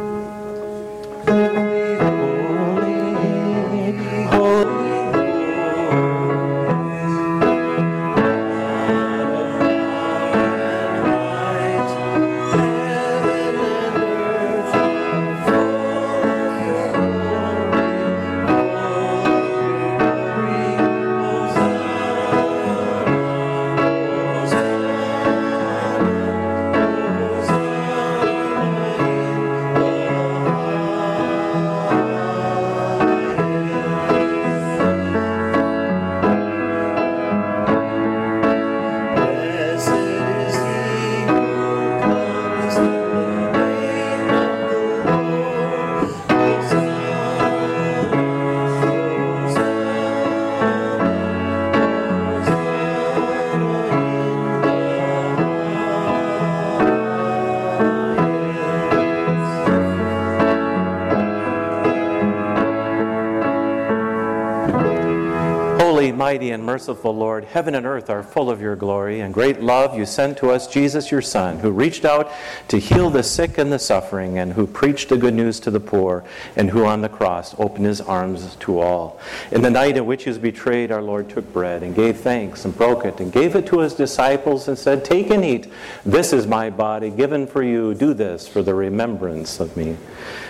[65.98, 69.98] Mighty and merciful Lord, heaven and earth are full of your glory, and great love
[69.98, 72.32] you sent to us Jesus, your Son, who reached out
[72.68, 75.80] to heal the sick and the suffering, and who preached the good news to the
[75.80, 76.24] poor,
[76.56, 79.20] and who on the cross opened his arms to all.
[79.52, 82.64] In the night in which he was betrayed, our Lord took bread and gave thanks
[82.64, 85.68] and broke it and gave it to his disciples and said, Take and eat.
[86.06, 87.95] This is my body given for you.
[87.95, 89.98] Do this for the remembrance of me.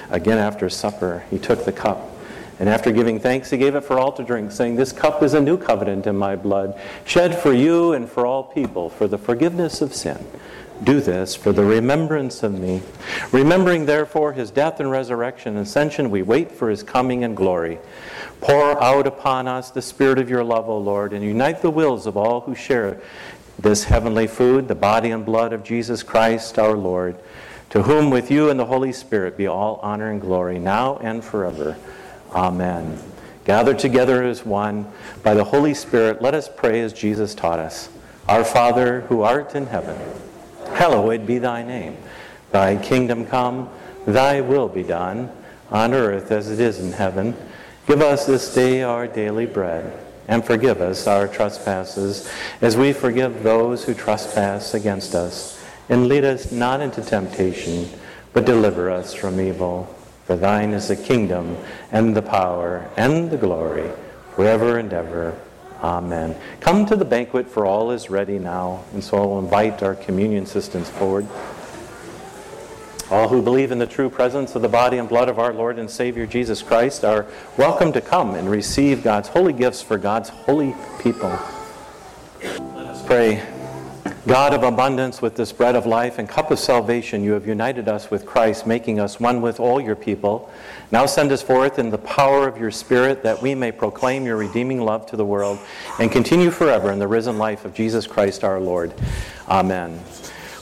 [0.10, 2.17] Again, after supper, he took the cup.
[2.60, 5.34] And after giving thanks, he gave it for all to drink, saying, This cup is
[5.36, 9.18] a new covenant in my blood, shed for you and for all people for the
[9.18, 10.26] forgiveness of sin.
[10.84, 12.82] Do this for the remembrance of me.
[13.32, 17.80] Remembering, therefore, his death and resurrection and ascension, we wait for his coming and glory.
[18.42, 22.06] Pour out upon us the Spirit of your love, O Lord, and unite the wills
[22.06, 23.02] of all who share
[23.58, 27.18] this heavenly food, the body and blood of Jesus Christ our Lord,
[27.72, 31.24] to whom with you and the Holy Spirit be all honor and glory, now and
[31.24, 31.76] forever.
[32.32, 33.00] Amen.
[33.46, 34.92] Gathered together as one
[35.24, 37.90] by the Holy Spirit, let us pray as Jesus taught us.
[38.28, 39.98] Our Father, who art in heaven,
[40.74, 41.98] hallowed be thy name.
[42.52, 43.70] Thy kingdom come,
[44.06, 45.32] thy will be done,
[45.70, 47.36] on earth as it is in heaven.
[47.88, 49.98] Give us this day our daily bread,
[50.28, 52.30] and forgive us our trespasses,
[52.62, 55.64] as we forgive those who trespass against us.
[55.88, 57.90] And lead us not into temptation,
[58.34, 59.94] but deliver us from evil.
[60.28, 61.56] For thine is the kingdom,
[61.90, 63.90] and the power, and the glory,
[64.36, 65.34] forever and ever.
[65.82, 66.36] Amen.
[66.60, 68.84] Come to the banquet, for all is ready now.
[68.92, 71.26] And so I'll invite our communion assistants forward.
[73.10, 75.80] All who believe in the true presence of the body and blood of our Lord
[75.80, 77.26] and Savior Jesus Christ are
[77.58, 81.40] welcome to come and receive God's holy gifts for God's holy people.
[82.42, 83.57] Let us pray.
[84.28, 87.88] God of abundance, with this bread of life and cup of salvation, you have united
[87.88, 90.52] us with Christ, making us one with all your people.
[90.92, 94.36] Now send us forth in the power of your Spirit that we may proclaim your
[94.36, 95.60] redeeming love to the world
[95.98, 98.94] and continue forever in the risen life of Jesus Christ our Lord.
[99.48, 99.98] Amen.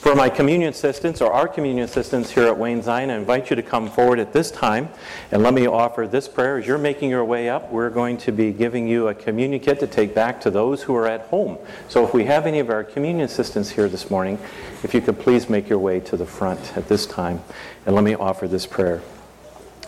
[0.05, 3.55] For my communion assistants or our communion assistants here at Wayne Zion, I invite you
[3.55, 4.87] to come forward at this time
[5.31, 6.59] and let me offer this prayer.
[6.59, 9.79] As you're making your way up, we're going to be giving you a communion kit
[9.79, 11.57] to take back to those who are at home.
[11.89, 14.37] So if we have any of our communion assistants here this morning,
[14.83, 17.41] if you could please make your way to the front at this time
[17.87, 19.01] and let me offer this prayer.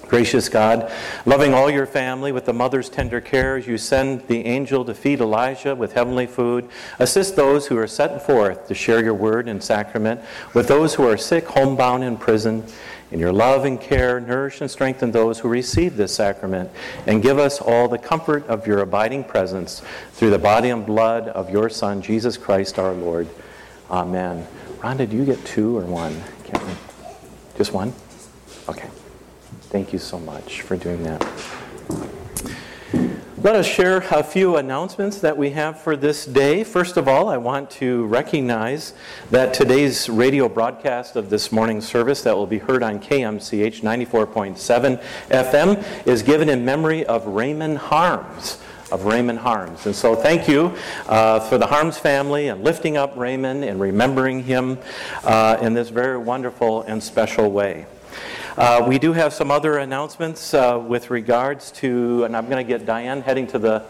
[0.07, 0.91] Gracious God,
[1.25, 5.19] loving all your family with the mother's tender cares, you send the angel to feed
[5.19, 9.61] Elijah with heavenly food, assist those who are sent forth to share your word and
[9.61, 10.21] sacrament
[10.53, 12.63] with those who are sick, homebound, and in prison.
[13.09, 16.69] In your love and care, nourish and strengthen those who receive this sacrament,
[17.05, 19.81] and give us all the comfort of your abiding presence
[20.11, 23.29] through the body and blood of your Son, Jesus Christ our Lord.
[23.89, 24.45] Amen.
[24.79, 26.21] Rhonda, do you get two or one?
[27.57, 27.93] Just one?
[28.67, 28.89] Okay.
[29.69, 31.27] Thank you so much for doing that.
[33.43, 36.63] Let us share a few announcements that we have for this day.
[36.63, 38.93] First of all, I want to recognize
[39.29, 45.03] that today's radio broadcast of this morning's service that will be heard on KMCH 94.7
[45.29, 48.57] FM is given in memory of Raymond Harms
[48.91, 49.85] of Raymond Harms.
[49.85, 50.73] And so thank you
[51.07, 54.79] uh, for the Harms family and lifting up Raymond and remembering him
[55.23, 57.85] uh, in this very wonderful and special way.
[58.57, 62.67] Uh, we do have some other announcements uh, with regards to, and I'm going to
[62.67, 63.83] get Diane heading to the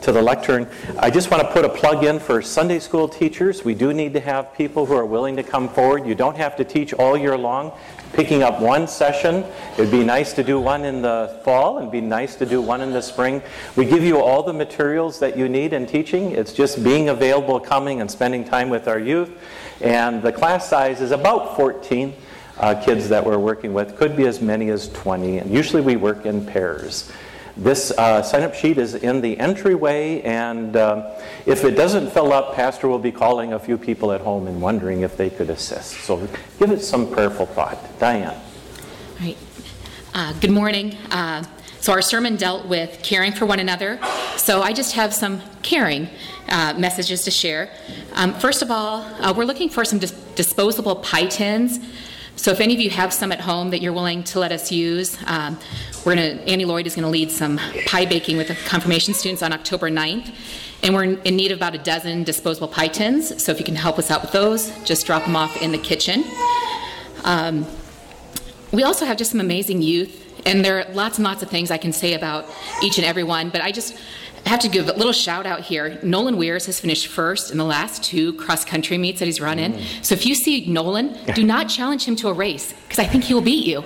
[0.00, 0.66] to the lectern.
[0.98, 3.64] I just want to put a plug in for Sunday school teachers.
[3.64, 6.06] We do need to have people who are willing to come forward.
[6.06, 7.72] You don't have to teach all year long.
[8.12, 9.44] Picking up one session,
[9.74, 12.80] it'd be nice to do one in the fall and be nice to do one
[12.80, 13.42] in the spring.
[13.76, 16.30] We give you all the materials that you need in teaching.
[16.30, 19.30] It's just being available, coming, and spending time with our youth.
[19.82, 22.14] And the class size is about 14
[22.58, 23.96] uh, kids that we're working with.
[23.96, 25.38] Could be as many as 20.
[25.38, 27.10] And usually we work in pairs.
[27.56, 32.32] This uh, sign up sheet is in the entryway, and uh, if it doesn't fill
[32.32, 35.50] up, Pastor will be calling a few people at home and wondering if they could
[35.50, 35.94] assist.
[36.02, 36.28] So
[36.60, 37.98] give it some prayerful thought.
[37.98, 38.28] Diane.
[38.28, 39.36] All right.
[40.14, 40.94] Uh, good morning.
[41.10, 41.42] Uh,
[41.80, 44.00] so, our sermon dealt with caring for one another.
[44.36, 46.08] So, I just have some caring
[46.48, 47.70] uh, messages to share.
[48.14, 51.78] Um, first of all, uh, we're looking for some dis- disposable pie tins
[52.38, 54.70] so if any of you have some at home that you're willing to let us
[54.70, 55.58] use, um,
[56.04, 59.42] we're gonna, Annie Lloyd is going to lead some pie baking with the confirmation students
[59.42, 60.32] on October 9th.
[60.84, 63.44] And we're in need of about a dozen disposable pie tins.
[63.44, 65.78] So if you can help us out with those, just drop them off in the
[65.78, 66.22] kitchen.
[67.24, 67.66] Um,
[68.72, 71.72] we also have just some amazing youth, and there are lots and lots of things
[71.72, 72.46] I can say about
[72.84, 73.98] each and every one, but I just
[74.44, 75.98] I have to give a little shout out here.
[76.02, 79.58] Nolan Weirs has finished first in the last two cross country meets that he's run
[79.58, 79.74] in.
[79.74, 80.04] Mm.
[80.04, 83.24] So if you see Nolan, do not challenge him to a race because I think
[83.24, 83.84] he will beat you.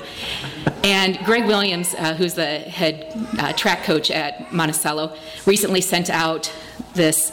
[0.84, 6.52] And Greg Williams, uh, who's the head uh, track coach at Monticello, recently sent out
[6.94, 7.32] this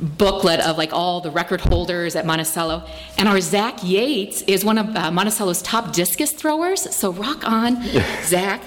[0.00, 2.86] booklet of like all the record holders at Monticello.
[3.18, 6.94] And our Zach Yates is one of uh, Monticello's top discus throwers.
[6.94, 7.82] So rock on,
[8.24, 8.62] Zach.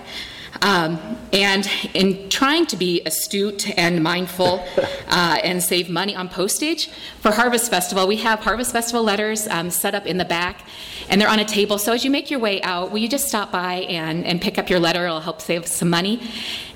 [0.61, 4.65] Um, and in trying to be astute and mindful
[5.07, 6.89] uh, and save money on postage
[7.19, 10.61] for Harvest Festival, we have Harvest Festival letters um, set up in the back,
[11.09, 11.77] and they're on a table.
[11.77, 14.57] So as you make your way out, will you just stop by and, and pick
[14.57, 15.05] up your letter?
[15.05, 16.21] It'll help save some money.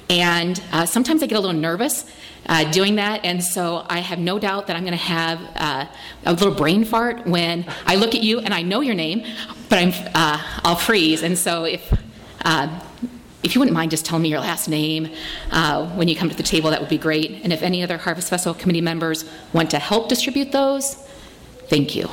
[0.09, 2.05] And uh, sometimes I get a little nervous
[2.45, 5.85] uh, doing that, and so I have no doubt that I'm going to have uh,
[6.25, 9.25] a little brain fart when I look at you and I know your name,
[9.69, 11.23] but I'm, uh, I'll freeze.
[11.23, 11.97] And so if
[12.43, 12.81] uh,
[13.43, 15.09] if you wouldn't mind just telling me your last name
[15.51, 17.41] uh, when you come to the table, that would be great.
[17.43, 20.95] And if any other Harvest Festival Committee members want to help distribute those,
[21.67, 22.07] thank you.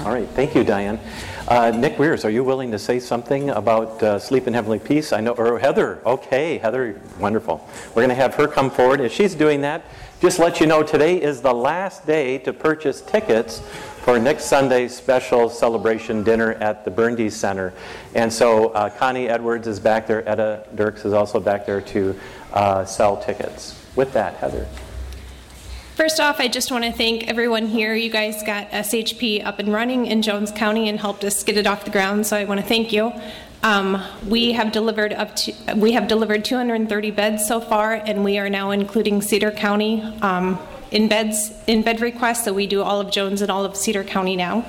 [0.00, 1.00] All right, thank you, Diane.
[1.48, 5.12] Uh, Nick Weirs, are you willing to say something about uh, Sleep in Heavenly Peace?
[5.12, 6.00] I know, or Heather.
[6.06, 7.68] Okay, Heather, wonderful.
[7.88, 9.00] We're going to have her come forward.
[9.00, 9.84] As she's doing that,
[10.20, 13.60] just let you know today is the last day to purchase tickets
[14.02, 17.72] for next Sunday's special celebration dinner at the Berndes Center.
[18.14, 22.18] And so uh, Connie Edwards is back there, Etta Dirks is also back there to
[22.52, 23.80] uh, sell tickets.
[23.94, 24.66] With that, Heather.
[25.94, 27.94] First off, I just want to thank everyone here.
[27.94, 31.66] You guys got SHP up and running in Jones County and helped us get it
[31.66, 33.12] off the ground, so I want to thank you.
[33.62, 38.38] Um, we have delivered up to we have delivered 230 beds so far, and we
[38.38, 40.58] are now including Cedar County um,
[40.92, 42.44] in beds in bed requests.
[42.44, 44.64] So we do all of Jones and all of Cedar County now.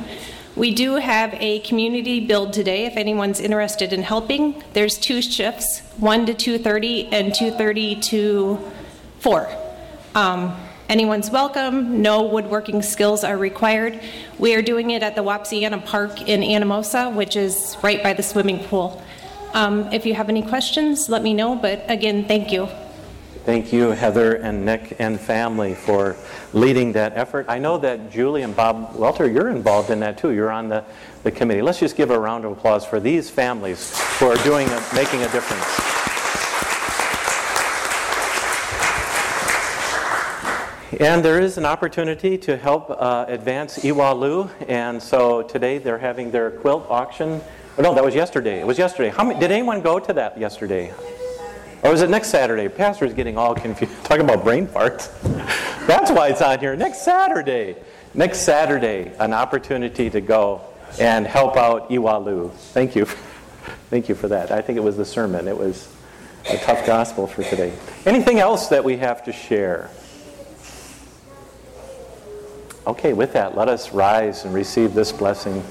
[0.55, 2.85] We do have a community build today.
[2.85, 8.59] If anyone's interested in helping, there's two shifts: one to 2:30 and 2:30 to
[9.19, 9.49] 4.
[10.15, 10.55] Um,
[10.89, 12.01] Anyone's welcome.
[12.01, 14.01] No woodworking skills are required.
[14.37, 18.21] We are doing it at the Wapsiana Park in Anamosa, which is right by the
[18.21, 19.01] swimming pool.
[19.53, 21.55] Um, if you have any questions, let me know.
[21.55, 22.67] But again, thank you.
[23.45, 26.15] Thank you, Heather and Nick and family, for
[26.53, 27.45] leading that effort.
[27.49, 30.31] I know that Julie and Bob Welter, you're involved in that too.
[30.31, 30.85] You're on the,
[31.23, 31.61] the committee.
[31.61, 35.23] Let's just give a round of applause for these families who are doing a, making
[35.23, 35.65] a difference.
[41.01, 46.31] And there is an opportunity to help uh, advance Ewalu, and so today they're having
[46.31, 47.41] their quilt auction.
[47.77, 48.61] Oh, no, that was yesterday.
[48.61, 49.09] It was yesterday.
[49.09, 50.93] How many, did anyone go to that yesterday?
[51.83, 52.69] Or was it next Saturday?
[52.69, 53.93] Pastor's getting all confused.
[54.05, 55.11] Talking about brain farts.
[55.87, 56.75] That's why it's on here.
[56.75, 57.75] Next Saturday.
[58.13, 60.61] Next Saturday, an opportunity to go
[60.99, 62.53] and help out Ewalu.
[62.53, 63.05] Thank you.
[63.89, 64.51] Thank you for that.
[64.51, 65.47] I think it was the sermon.
[65.47, 65.93] It was
[66.49, 67.73] a tough gospel for today.
[68.05, 69.89] Anything else that we have to share?
[72.85, 75.63] Okay, with that, let us rise and receive this blessing.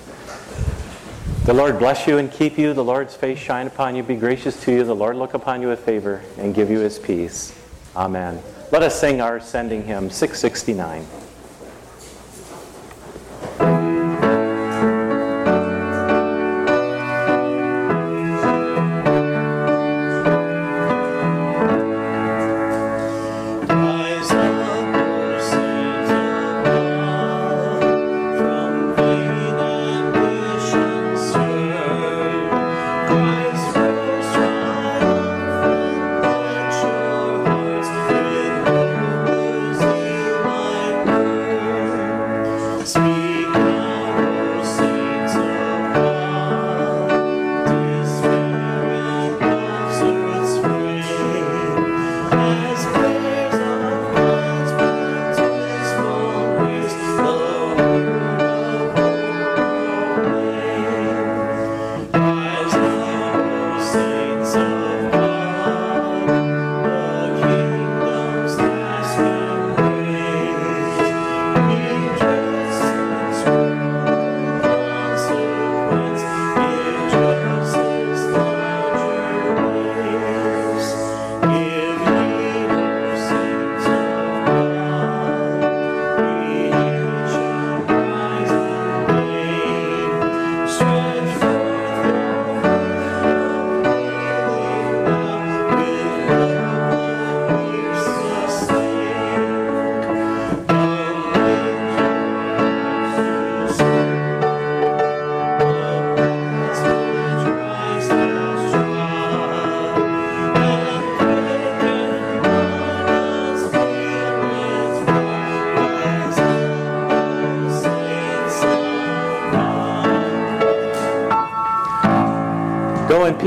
[1.44, 2.72] The Lord bless you and keep you.
[2.72, 4.84] The Lord's face shine upon you, be gracious to you.
[4.84, 7.52] The Lord look upon you with favor and give you his peace.
[7.96, 8.40] Amen.
[8.70, 11.04] Let us sing our sending hymn 669.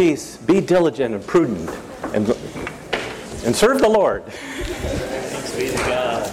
[0.06, 1.68] Go be diligent and prudent,
[2.14, 2.30] and,
[3.44, 4.24] and serve the Lord.
[4.26, 6.32] Thanks be to God.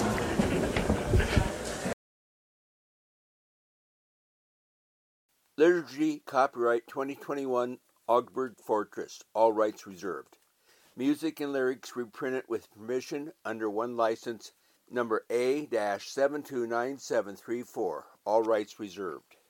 [5.57, 10.37] Liturgy copyright 2021 Augsburg Fortress, all rights reserved.
[10.95, 14.53] Music and lyrics reprinted with permission under one license
[14.91, 19.32] number A 729734, all rights reserved.